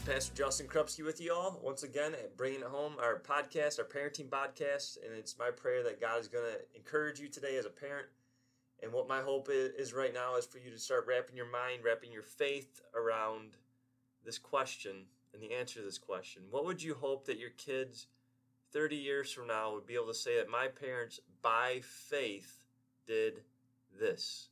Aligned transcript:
Pastor 0.00 0.34
Justin 0.34 0.66
Krupski 0.68 1.04
with 1.04 1.20
you 1.20 1.34
all 1.34 1.60
once 1.62 1.82
again, 1.82 2.14
bringing 2.38 2.60
it 2.60 2.66
home 2.66 2.94
our 2.98 3.20
podcast, 3.20 3.78
our 3.78 3.84
parenting 3.84 4.30
podcast, 4.30 4.96
and 5.04 5.14
it's 5.14 5.38
my 5.38 5.50
prayer 5.50 5.82
that 5.82 6.00
God 6.00 6.18
is 6.18 6.28
going 6.28 6.46
to 6.46 6.76
encourage 6.76 7.20
you 7.20 7.28
today 7.28 7.56
as 7.56 7.66
a 7.66 7.70
parent. 7.70 8.06
And 8.82 8.90
what 8.90 9.06
my 9.06 9.20
hope 9.20 9.48
is 9.50 9.92
right 9.92 10.14
now 10.14 10.36
is 10.36 10.46
for 10.46 10.58
you 10.58 10.70
to 10.70 10.78
start 10.78 11.04
wrapping 11.06 11.36
your 11.36 11.50
mind, 11.50 11.84
wrapping 11.84 12.10
your 12.10 12.22
faith 12.22 12.80
around 12.94 13.58
this 14.24 14.38
question 14.38 15.04
and 15.34 15.42
the 15.42 15.52
answer 15.52 15.80
to 15.80 15.84
this 15.84 15.98
question. 15.98 16.42
What 16.50 16.64
would 16.64 16.82
you 16.82 16.94
hope 16.94 17.26
that 17.26 17.38
your 17.38 17.50
kids 17.50 18.06
30 18.72 18.96
years 18.96 19.30
from 19.30 19.48
now 19.48 19.74
would 19.74 19.86
be 19.86 19.94
able 19.94 20.06
to 20.06 20.14
say 20.14 20.38
that 20.38 20.48
my 20.48 20.68
parents, 20.68 21.20
by 21.42 21.80
faith, 21.82 22.62
did 23.06 23.42
this 24.00 24.48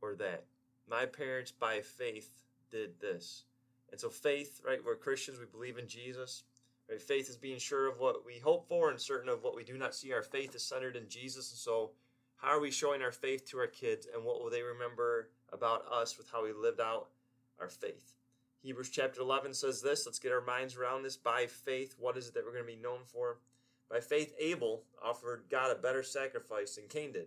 or 0.00 0.14
that? 0.14 0.44
My 0.88 1.06
parents, 1.06 1.50
by 1.50 1.80
faith, 1.80 2.30
did 2.70 3.00
this. 3.00 3.44
And 3.90 4.00
so 4.00 4.08
faith, 4.08 4.60
right, 4.66 4.78
we're 4.84 4.96
Christians, 4.96 5.38
we 5.38 5.46
believe 5.46 5.78
in 5.78 5.88
Jesus. 5.88 6.44
Right? 6.88 7.00
Faith 7.00 7.28
is 7.28 7.36
being 7.36 7.58
sure 7.58 7.88
of 7.88 7.98
what 7.98 8.24
we 8.24 8.38
hope 8.38 8.68
for 8.68 8.90
and 8.90 9.00
certain 9.00 9.28
of 9.28 9.42
what 9.42 9.56
we 9.56 9.64
do 9.64 9.76
not 9.76 9.94
see. 9.94 10.12
Our 10.12 10.22
faith 10.22 10.54
is 10.54 10.62
centered 10.62 10.96
in 10.96 11.08
Jesus. 11.08 11.50
And 11.50 11.58
so 11.58 11.90
how 12.36 12.48
are 12.48 12.60
we 12.60 12.70
showing 12.70 13.02
our 13.02 13.12
faith 13.12 13.48
to 13.50 13.58
our 13.58 13.66
kids 13.66 14.06
and 14.12 14.24
what 14.24 14.42
will 14.42 14.50
they 14.50 14.62
remember 14.62 15.30
about 15.52 15.84
us 15.92 16.16
with 16.16 16.30
how 16.30 16.44
we 16.44 16.52
lived 16.52 16.80
out 16.80 17.08
our 17.60 17.68
faith? 17.68 18.14
Hebrews 18.62 18.90
chapter 18.90 19.22
11 19.22 19.54
says 19.54 19.80
this. 19.80 20.04
Let's 20.04 20.18
get 20.18 20.32
our 20.32 20.40
minds 20.40 20.76
around 20.76 21.02
this. 21.02 21.16
By 21.16 21.46
faith, 21.46 21.94
what 21.98 22.16
is 22.16 22.28
it 22.28 22.34
that 22.34 22.44
we're 22.44 22.52
going 22.52 22.66
to 22.66 22.76
be 22.76 22.82
known 22.82 23.00
for? 23.04 23.38
By 23.90 24.00
faith, 24.00 24.34
Abel 24.38 24.82
offered 25.02 25.44
God 25.50 25.72
a 25.72 25.80
better 25.80 26.02
sacrifice 26.02 26.76
than 26.76 26.86
Cain 26.88 27.12
did. 27.12 27.26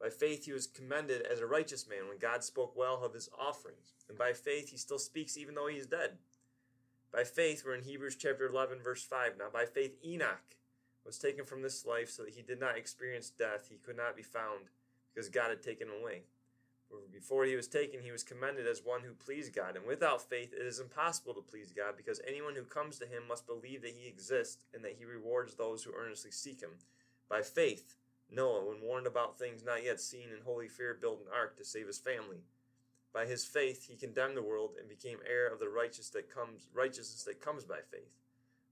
By 0.00 0.10
faith, 0.10 0.44
he 0.44 0.52
was 0.52 0.66
commended 0.66 1.22
as 1.22 1.40
a 1.40 1.46
righteous 1.46 1.88
man 1.88 2.08
when 2.08 2.18
God 2.18 2.44
spoke 2.44 2.76
well 2.76 3.02
of 3.02 3.14
his 3.14 3.28
offerings. 3.38 3.94
And 4.08 4.18
by 4.18 4.32
faith, 4.32 4.70
he 4.70 4.76
still 4.76 4.98
speaks 4.98 5.36
even 5.36 5.54
though 5.54 5.68
he 5.68 5.76
is 5.76 5.86
dead. 5.86 6.18
By 7.12 7.24
faith, 7.24 7.62
we're 7.64 7.76
in 7.76 7.84
Hebrews 7.84 8.16
chapter 8.16 8.46
11, 8.46 8.82
verse 8.82 9.04
5. 9.04 9.38
Now, 9.38 9.46
by 9.52 9.66
faith, 9.66 9.96
Enoch 10.04 10.56
was 11.06 11.18
taken 11.18 11.44
from 11.44 11.62
this 11.62 11.86
life 11.86 12.10
so 12.10 12.24
that 12.24 12.34
he 12.34 12.42
did 12.42 12.58
not 12.58 12.76
experience 12.76 13.30
death. 13.30 13.68
He 13.70 13.76
could 13.76 13.96
not 13.96 14.16
be 14.16 14.22
found 14.22 14.70
because 15.14 15.28
God 15.28 15.50
had 15.50 15.62
taken 15.62 15.88
him 15.88 16.00
away. 16.00 16.22
For 16.88 16.96
before 17.12 17.44
he 17.44 17.56
was 17.56 17.68
taken, 17.68 18.00
he 18.00 18.10
was 18.10 18.22
commended 18.22 18.66
as 18.66 18.82
one 18.84 19.02
who 19.02 19.14
pleased 19.14 19.54
God. 19.54 19.76
And 19.76 19.86
without 19.86 20.28
faith, 20.28 20.52
it 20.52 20.66
is 20.66 20.80
impossible 20.80 21.34
to 21.34 21.40
please 21.40 21.72
God 21.72 21.96
because 21.96 22.20
anyone 22.26 22.54
who 22.54 22.64
comes 22.64 22.98
to 22.98 23.06
him 23.06 23.22
must 23.28 23.46
believe 23.46 23.82
that 23.82 23.94
he 23.96 24.08
exists 24.08 24.64
and 24.74 24.84
that 24.84 24.96
he 24.98 25.04
rewards 25.04 25.54
those 25.54 25.82
who 25.82 25.92
earnestly 25.96 26.30
seek 26.30 26.60
him. 26.60 26.70
By 27.28 27.42
faith, 27.42 27.96
Noah, 28.30 28.64
when 28.66 28.80
warned 28.80 29.06
about 29.06 29.38
things 29.38 29.64
not 29.64 29.84
yet 29.84 30.00
seen 30.00 30.28
in 30.30 30.44
holy 30.44 30.68
fear, 30.68 30.94
built 30.94 31.20
an 31.20 31.32
ark 31.32 31.56
to 31.58 31.64
save 31.64 31.86
his 31.86 31.98
family. 31.98 32.42
By 33.12 33.26
his 33.26 33.44
faith 33.44 33.86
he 33.86 33.96
condemned 33.96 34.36
the 34.36 34.42
world 34.42 34.72
and 34.78 34.88
became 34.88 35.18
heir 35.28 35.46
of 35.46 35.60
the 35.60 35.68
righteous 35.68 36.10
that 36.10 36.34
comes, 36.34 36.68
righteousness 36.74 37.22
that 37.24 37.40
comes 37.40 37.64
by 37.64 37.78
faith. 37.90 38.12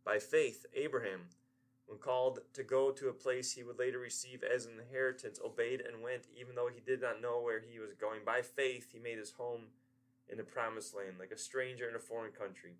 By 0.05 0.19
faith, 0.19 0.67
Abraham, 0.75 1.28
when 1.86 1.98
called 1.98 2.41
to 2.55 2.64
go 2.64 2.91
to 2.91 3.08
a 3.08 3.12
place 3.12 3.53
he 3.53 3.62
would 3.62 3.78
later 3.78 3.98
receive 3.98 4.42
as 4.42 4.67
an 4.67 4.80
inheritance, 4.80 5.39
obeyed 5.45 5.80
and 5.80 6.03
went, 6.03 6.27
even 6.34 6.55
though 6.55 6.70
he 6.75 6.80
did 6.80 7.00
not 7.00 7.20
know 7.20 7.41
where 7.41 7.61
he 7.61 7.78
was 7.78 7.95
going. 7.95 8.20
By 8.25 8.42
faith 8.42 8.92
he 8.92 8.98
made 8.98 9.19
his 9.19 9.33
home 9.33 9.67
in 10.28 10.39
the 10.39 10.45
promised 10.45 10.95
land, 10.95 11.17
like 11.19 11.30
a 11.30 11.39
stranger 11.39 11.89
in 11.89 11.95
a 11.95 12.00
foreign 12.00 12.33
country. 12.33 12.73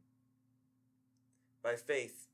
By 1.63 1.77
faith, 1.77 2.27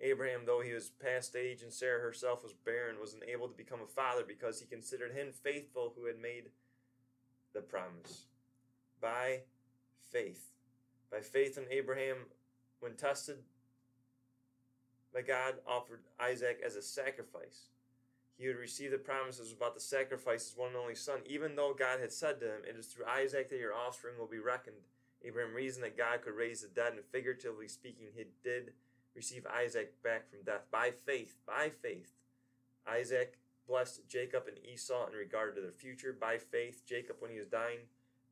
Abraham, 0.00 0.42
though 0.46 0.60
he 0.60 0.72
was 0.72 0.90
past 0.90 1.36
age 1.36 1.62
and 1.62 1.72
Sarah 1.72 2.00
herself 2.00 2.42
was 2.42 2.52
barren, 2.52 3.00
was 3.00 3.14
unable 3.14 3.48
to 3.48 3.56
become 3.56 3.80
a 3.82 3.86
father 3.86 4.24
because 4.26 4.60
he 4.60 4.66
considered 4.66 5.12
him 5.12 5.32
faithful 5.32 5.92
who 5.94 6.06
had 6.06 6.18
made 6.18 6.50
the 7.52 7.60
promise. 7.60 8.26
By 9.00 9.40
faith. 10.10 10.52
By 11.10 11.20
faith 11.20 11.58
in 11.58 11.64
Abraham, 11.70 12.16
when 12.80 12.94
tested 12.94 13.38
by 15.12 15.22
God, 15.22 15.54
offered 15.66 16.02
Isaac 16.20 16.60
as 16.64 16.76
a 16.76 16.82
sacrifice. 16.82 17.68
He 18.38 18.46
would 18.46 18.56
receive 18.56 18.92
the 18.92 18.98
promises 18.98 19.52
about 19.52 19.74
the 19.74 19.80
sacrifice 19.80 20.48
his 20.48 20.56
one 20.56 20.68
and 20.68 20.76
only 20.76 20.94
son, 20.94 21.20
even 21.26 21.56
though 21.56 21.74
God 21.76 22.00
had 22.00 22.12
said 22.12 22.40
to 22.40 22.46
him, 22.46 22.62
It 22.66 22.76
is 22.76 22.86
through 22.86 23.06
Isaac 23.06 23.50
that 23.50 23.58
your 23.58 23.74
offspring 23.74 24.14
will 24.18 24.28
be 24.28 24.38
reckoned. 24.38 24.76
Abraham 25.22 25.52
reasoned 25.52 25.84
that 25.84 25.98
God 25.98 26.22
could 26.22 26.34
raise 26.34 26.62
the 26.62 26.68
dead, 26.68 26.94
and 26.94 27.04
figuratively 27.12 27.68
speaking, 27.68 28.06
he 28.14 28.24
did 28.42 28.72
receive 29.14 29.46
Isaac 29.46 30.02
back 30.02 30.30
from 30.30 30.42
death 30.44 30.66
by 30.70 30.90
faith. 30.90 31.36
By 31.46 31.70
faith. 31.70 32.14
Isaac 32.88 33.38
blessed 33.68 34.08
Jacob 34.08 34.44
and 34.48 34.58
Esau 34.64 35.06
in 35.06 35.14
regard 35.14 35.54
to 35.54 35.60
their 35.60 35.72
future. 35.72 36.16
By 36.18 36.38
faith, 36.38 36.82
Jacob, 36.86 37.16
when 37.20 37.30
he 37.30 37.38
was 37.38 37.48
dying, 37.48 37.80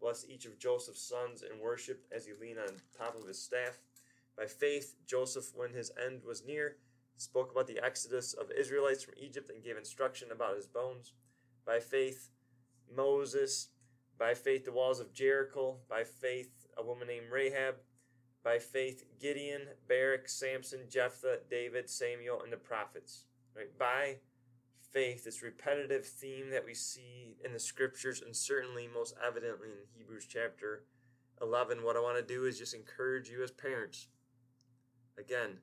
blessed 0.00 0.28
each 0.28 0.47
of 0.47 0.59
Joseph's 0.59 1.00
sons 1.00 1.43
and 1.43 1.61
worshiped 1.61 2.12
as 2.12 2.27
he 2.27 2.33
leaned 2.41 2.59
on 2.59 2.69
top 2.97 3.17
of 3.17 3.27
his 3.27 3.41
staff. 3.41 3.78
By 4.37 4.47
faith, 4.47 4.94
Joseph, 5.06 5.53
when 5.55 5.72
his 5.72 5.93
end 6.05 6.22
was 6.25 6.44
near, 6.47 6.77
spoke 7.17 7.50
about 7.50 7.67
the 7.67 7.84
exodus 7.84 8.33
of 8.33 8.50
Israelites 8.50 9.03
from 9.03 9.15
Egypt 9.17 9.50
and 9.50 9.62
gave 9.62 9.77
instruction 9.77 10.31
about 10.31 10.56
his 10.56 10.67
bones. 10.67 11.12
By 11.67 11.81
faith, 11.81 12.31
Moses. 12.94 13.69
By 14.19 14.34
faith, 14.34 14.65
the 14.65 14.72
walls 14.72 15.00
of 15.00 15.12
Jericho. 15.12 15.78
By 15.88 16.05
faith, 16.05 16.67
a 16.77 16.84
woman 16.84 17.09
named 17.09 17.31
Rahab 17.31 17.77
by 18.49 18.59
faith 18.59 19.05
Gideon, 19.21 19.61
Barak, 19.91 20.27
Samson, 20.27 20.81
Jephthah, 20.89 21.41
David, 21.51 21.91
Samuel, 21.91 22.41
and 22.43 22.51
the 22.51 22.57
prophets. 22.57 23.25
Right? 23.55 23.77
By 23.79 24.17
faith, 24.91 25.25
this 25.25 25.43
repetitive 25.43 26.07
theme 26.07 26.49
that 26.49 26.65
we 26.65 26.73
see 26.73 27.37
in 27.45 27.53
the 27.53 27.59
scriptures 27.59 28.23
and 28.25 28.35
certainly 28.35 28.89
most 28.89 29.15
evidently 29.23 29.69
in 29.69 29.99
Hebrews 29.99 30.27
chapter 30.27 30.85
11. 31.43 31.83
What 31.83 31.97
I 31.97 32.01
want 32.01 32.17
to 32.17 32.35
do 32.35 32.47
is 32.47 32.59
just 32.59 32.73
encourage 32.73 33.29
you 33.29 33.43
as 33.43 33.51
parents. 33.51 34.07
Again, 35.19 35.59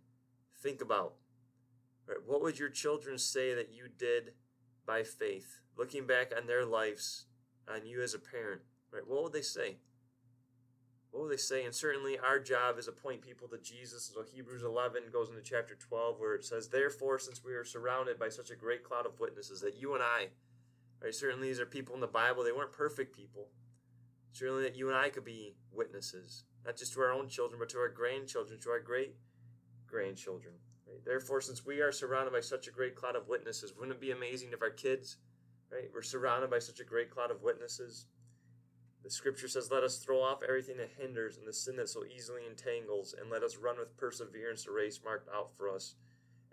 think 0.62 0.80
about 0.80 1.16
right, 2.08 2.20
what 2.24 2.44
would 2.44 2.60
your 2.60 2.70
children 2.70 3.18
say 3.18 3.56
that 3.56 3.74
you 3.74 3.88
did 3.98 4.34
by 4.86 5.02
faith? 5.02 5.62
Looking 5.76 6.06
back 6.06 6.34
on 6.38 6.46
their 6.46 6.66
lives, 6.66 7.26
on 7.68 7.88
you 7.88 8.04
as 8.04 8.14
a 8.14 8.20
parent, 8.20 8.62
right? 8.92 9.08
What 9.08 9.24
would 9.24 9.34
they 9.34 9.42
say? 9.42 9.78
They 11.28 11.38
say? 11.38 11.66
And 11.66 11.74
certainly 11.74 12.18
our 12.18 12.40
job 12.40 12.78
is 12.78 12.86
to 12.86 12.92
point 12.92 13.22
people 13.22 13.48
to 13.48 13.58
Jesus. 13.58 14.12
So 14.14 14.24
Hebrews 14.24 14.64
11 14.64 15.04
goes 15.12 15.30
into 15.30 15.42
chapter 15.42 15.76
12 15.76 16.20
where 16.20 16.36
it 16.36 16.46
says, 16.46 16.68
Therefore, 16.68 17.20
since 17.20 17.44
we 17.44 17.54
are 17.54 17.64
surrounded 17.64 18.20
by 18.20 18.30
such 18.30 18.52
a 18.52 18.56
great 18.56 18.84
cloud 18.84 19.06
of 19.06 19.20
witnesses 19.20 19.62
that 19.62 19.80
you 19.80 19.94
and 19.94 20.04
I, 20.04 20.28
right, 21.02 21.14
certainly 21.14 21.48
these 21.48 21.60
are 21.60 21.66
people 21.66 21.96
in 21.96 22.02
the 22.02 22.08
Bible, 22.08 22.44
they 22.44 22.52
weren't 22.52 22.72
perfect 22.72 23.16
people. 23.16 23.50
Certainly 24.32 24.64
that 24.64 24.76
you 24.76 24.90
and 24.90 24.98
I 24.98 25.10
could 25.10 25.24
be 25.24 25.56
witnesses, 25.72 26.44
not 26.66 26.76
just 26.76 26.94
to 26.94 27.02
our 27.02 27.14
own 27.14 27.30
children, 27.30 27.60
but 27.60 27.70
to 27.70 27.78
our 27.78 27.88
grandchildren, 27.88 28.60
to 28.62 28.70
our 28.70 28.82
great 28.82 29.16
grandchildren. 29.88 30.56
Right? 30.86 31.04
Therefore, 31.06 31.40
since 31.40 31.66
we 31.66 31.80
are 31.80 31.92
surrounded 31.92 32.34
by 32.34 32.42
such 32.42 32.68
a 32.68 32.72
great 32.72 32.96
cloud 32.96 33.16
of 33.16 33.30
witnesses, 33.30 33.74
wouldn't 33.74 33.96
it 33.96 34.02
be 34.02 34.12
amazing 34.12 34.50
if 34.52 34.62
our 34.62 34.70
kids, 34.70 35.18
right, 35.72 35.90
were 35.94 36.02
surrounded 36.02 36.50
by 36.50 36.60
such 36.60 36.82
a 36.82 36.84
great 36.84 37.10
cloud 37.10 37.32
of 37.32 37.44
witnesses? 37.44 38.08
The 39.06 39.12
scripture 39.12 39.48
says, 39.48 39.70
Let 39.72 39.84
us 39.84 40.00
throw 40.00 40.20
off 40.20 40.42
everything 40.42 40.78
that 40.78 40.90
hinders 40.98 41.38
and 41.38 41.48
the 41.48 41.54
sin 41.54 41.76
that 41.76 41.90
so 41.90 42.04
easily 42.06 42.42
entangles, 42.50 43.14
and 43.14 43.30
let 43.30 43.44
us 43.44 43.56
run 43.56 43.78
with 43.78 43.96
perseverance 43.98 44.66
the 44.66 44.72
race 44.72 45.00
marked 45.06 45.30
out 45.30 45.56
for 45.56 45.70
us. 45.70 45.94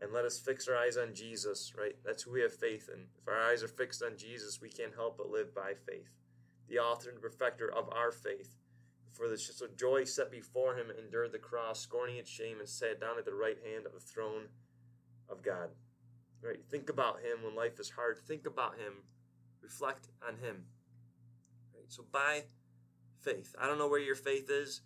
And 0.03 0.13
let 0.13 0.27
us 0.27 0.39
fix 0.39 0.69
our 0.69 0.77
eyes 0.77 0.99
on 0.99 1.15
Jesus, 1.15 1.73
right? 1.79 1.97
That's 2.05 2.25
who 2.25 2.33
we 2.33 2.43
have 2.43 2.53
faith 2.53 2.91
in. 2.93 3.07
If 3.19 3.27
our 3.27 3.41
eyes 3.41 3.63
are 3.63 3.69
fixed 3.69 4.03
on 4.03 4.19
Jesus, 4.19 4.61
we 4.61 4.69
can't 4.69 4.95
help 4.95 5.17
but 5.17 5.31
live 5.31 5.55
by 5.55 5.73
faith. 5.89 6.11
The 6.69 6.79
author 6.79 7.09
and 7.09 7.23
perfecter 7.23 7.73
of 7.73 7.89
our 7.91 8.13
faith. 8.13 8.59
For 9.13 9.29
the 9.29 9.41
joy 9.75 10.05
set 10.05 10.31
before 10.31 10.77
him, 10.77 10.89
endured 10.91 11.33
the 11.33 11.39
cross, 11.39 11.81
scorning 11.81 12.17
its 12.17 12.31
shame, 12.31 12.59
and 12.59 12.69
sat 12.69 13.01
down 13.01 13.17
at 13.17 13.25
the 13.25 13.33
right 13.33 13.59
hand 13.65 13.87
of 13.87 13.95
the 13.95 14.01
throne 14.01 14.49
of 15.31 15.43
God. 15.43 15.71
Right? 16.43 16.63
Think 16.71 16.91
about 16.91 17.21
him 17.21 17.45
when 17.45 17.57
life 17.57 17.81
is 17.81 17.89
hard. 17.89 18.19
Think 18.19 18.45
about 18.47 18.75
him. 18.75 19.05
Reflect 19.63 20.09
on 20.27 20.37
him. 20.37 20.65
So 21.93 22.07
by 22.11 22.45
faith. 23.21 23.55
I 23.61 23.67
don't 23.67 23.77
know 23.77 23.87
where 23.87 24.01
your 24.01 24.15
faith 24.15 24.49
is. 24.49 24.81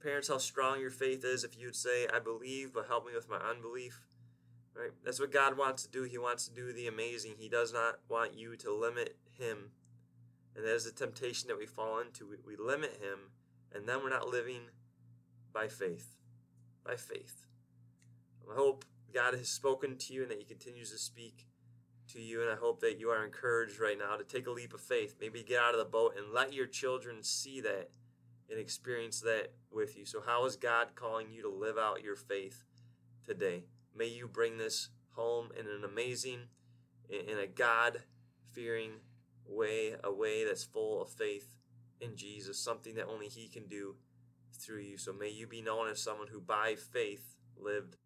Parents, 0.00 0.28
how 0.28 0.38
strong 0.38 0.80
your 0.80 0.92
faith 0.92 1.24
is. 1.24 1.42
If 1.42 1.58
you 1.58 1.66
would 1.66 1.74
say, 1.74 2.06
I 2.14 2.20
believe, 2.20 2.72
but 2.72 2.86
help 2.86 3.04
me 3.04 3.12
with 3.16 3.28
my 3.28 3.38
unbelief. 3.38 4.06
Right? 4.72 4.92
That's 5.04 5.18
what 5.18 5.32
God 5.32 5.58
wants 5.58 5.82
to 5.82 5.90
do. 5.90 6.04
He 6.04 6.18
wants 6.18 6.46
to 6.46 6.54
do 6.54 6.72
the 6.72 6.86
amazing. 6.86 7.34
He 7.36 7.48
does 7.48 7.72
not 7.72 7.96
want 8.08 8.38
you 8.38 8.54
to 8.58 8.72
limit 8.72 9.16
Him. 9.36 9.72
And 10.54 10.64
that 10.64 10.72
is 10.72 10.84
the 10.84 10.92
temptation 10.92 11.48
that 11.48 11.58
we 11.58 11.66
fall 11.66 11.98
into. 11.98 12.28
We, 12.28 12.36
we 12.46 12.56
limit 12.56 13.00
Him, 13.02 13.32
and 13.74 13.88
then 13.88 13.98
we're 14.00 14.10
not 14.10 14.28
living 14.28 14.68
by 15.52 15.66
faith. 15.66 16.14
By 16.86 16.94
faith. 16.94 17.44
I 18.48 18.54
hope 18.54 18.84
God 19.12 19.34
has 19.34 19.48
spoken 19.48 19.98
to 19.98 20.14
you 20.14 20.22
and 20.22 20.30
that 20.30 20.38
He 20.38 20.44
continues 20.44 20.92
to 20.92 20.98
speak 20.98 21.48
to 22.12 22.20
you, 22.20 22.42
and 22.42 22.50
I 22.50 22.56
hope 22.56 22.80
that 22.80 22.98
you 22.98 23.10
are 23.10 23.24
encouraged 23.24 23.80
right 23.80 23.98
now 23.98 24.16
to 24.16 24.24
take 24.24 24.46
a 24.46 24.50
leap 24.50 24.74
of 24.74 24.80
faith. 24.80 25.16
Maybe 25.20 25.42
get 25.42 25.60
out 25.60 25.74
of 25.74 25.78
the 25.78 25.84
boat 25.84 26.14
and 26.16 26.32
let 26.32 26.52
your 26.52 26.66
children 26.66 27.22
see 27.22 27.60
that 27.60 27.90
and 28.50 28.58
experience 28.58 29.20
that 29.20 29.52
with 29.70 29.96
you. 29.96 30.04
So, 30.04 30.20
how 30.20 30.44
is 30.46 30.56
God 30.56 30.88
calling 30.94 31.30
you 31.30 31.42
to 31.42 31.48
live 31.48 31.78
out 31.78 32.02
your 32.02 32.16
faith 32.16 32.64
today? 33.24 33.64
May 33.96 34.08
you 34.08 34.28
bring 34.28 34.58
this 34.58 34.90
home 35.10 35.50
in 35.58 35.66
an 35.66 35.84
amazing, 35.84 36.40
in 37.08 37.38
a 37.38 37.46
God 37.46 38.02
fearing 38.52 38.92
way, 39.46 39.94
a 40.02 40.12
way 40.12 40.44
that's 40.44 40.64
full 40.64 41.02
of 41.02 41.08
faith 41.08 41.56
in 42.00 42.16
Jesus, 42.16 42.58
something 42.58 42.94
that 42.96 43.06
only 43.06 43.28
He 43.28 43.48
can 43.48 43.66
do 43.66 43.96
through 44.52 44.80
you. 44.80 44.98
So 44.98 45.12
may 45.12 45.30
you 45.30 45.46
be 45.46 45.62
known 45.62 45.88
as 45.88 46.02
someone 46.02 46.28
who 46.28 46.40
by 46.40 46.74
faith 46.74 47.36
lived 47.56 47.96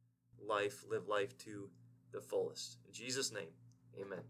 life, 0.41 0.85
live 0.89 1.09
life 1.09 1.37
to 1.39 1.71
the 2.13 2.21
fullest. 2.21 2.79
In 2.87 2.93
Jesus' 2.93 3.33
name, 3.33 3.51
amen. 4.01 4.21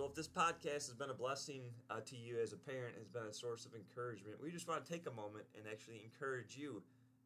So, 0.00 0.06
if 0.06 0.14
this 0.14 0.28
podcast 0.28 0.86
has 0.86 0.94
been 0.94 1.10
a 1.10 1.14
blessing 1.14 1.62
uh, 1.90 2.00
to 2.06 2.16
you 2.16 2.38
as 2.40 2.52
a 2.52 2.56
parent, 2.56 2.94
has 2.96 3.08
been 3.08 3.24
a 3.28 3.34
source 3.34 3.66
of 3.66 3.74
encouragement, 3.74 4.36
we 4.40 4.50
just 4.50 4.68
want 4.68 4.86
to 4.86 4.90
take 4.90 5.06
a 5.06 5.10
moment 5.10 5.46
and 5.54 5.66
actually 5.70 6.00
encourage 6.04 6.56
you 6.56 6.82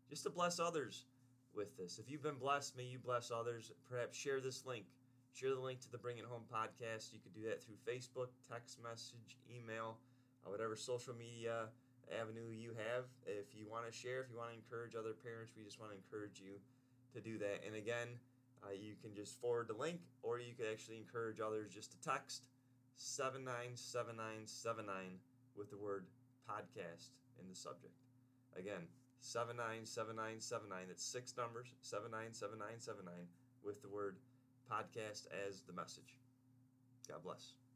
just 0.09 0.25
to 0.25 0.31
bless 0.31 0.59
others 0.59 1.05
with 1.57 1.77
this. 1.77 1.99
If 1.99 2.11
you've 2.11 2.23
been 2.23 2.39
blessed, 2.39 2.77
may 2.77 2.85
you 2.85 2.99
bless 2.99 3.31
others. 3.31 3.73
Perhaps 3.89 4.17
share 4.17 4.41
this 4.41 4.65
link. 4.67 4.85
Share 5.33 5.55
the 5.55 5.61
link 5.61 5.81
to 5.81 5.91
the 5.91 5.99
Bring 5.99 6.19
It 6.19 6.25
Home 6.25 6.45
podcast. 6.53 7.13
You 7.13 7.19
could 7.19 7.35
do 7.35 7.43
that 7.49 7.63
through 7.63 7.77
Facebook, 7.87 8.29
text 8.49 8.79
message, 8.83 9.39
email, 9.51 9.99
uh, 10.47 10.51
whatever 10.51 10.77
social 10.77 11.15
media 11.15 11.69
avenue 12.21 12.51
you 12.53 12.71
have. 12.71 13.05
If 13.27 13.55
you 13.55 13.67
want 13.69 13.87
to 13.87 13.93
share, 13.93 14.21
if 14.21 14.31
you 14.31 14.37
want 14.37 14.51
to 14.51 14.57
encourage 14.57 14.95
other 14.95 15.13
parents, 15.13 15.53
we 15.57 15.65
just 15.65 15.81
want 15.81 15.93
to 15.93 15.99
encourage 15.99 16.41
you 16.41 16.61
to 17.15 17.21
do 17.21 17.39
that. 17.39 17.65
And 17.67 17.75
again, 17.77 18.09
uh, 18.63 18.73
you 18.73 18.95
can 19.01 19.15
just 19.15 19.41
forward 19.41 19.69
the 19.69 19.75
link, 19.75 20.01
or 20.23 20.39
you 20.39 20.53
could 20.55 20.67
actually 20.71 20.99
encourage 20.99 21.41
others 21.41 21.73
just 21.73 21.93
to 21.93 22.01
text 22.01 22.45
797979 22.97 25.19
with 25.57 25.71
the 25.71 25.77
word 25.77 26.07
podcast 26.49 27.11
in 27.41 27.49
the 27.49 27.57
subject. 27.57 27.95
Again, 28.57 28.87
797979. 29.25 30.89
That's 30.89 31.03
six 31.03 31.35
numbers, 31.37 31.75
797979 31.81 33.27
with 33.65 33.81
the 33.81 33.89
word 33.89 34.17
podcast 34.71 35.27
as 35.49 35.63
the 35.63 35.73
message. 35.73 36.19
God 37.09 37.23
bless. 37.25 37.55